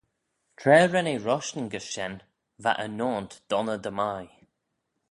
[0.59, 2.15] Tra ren eh roshtyn gys shen
[2.63, 4.29] va e naunt donney dy mie.